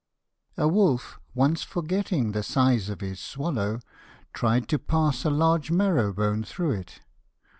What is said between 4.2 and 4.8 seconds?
Tried to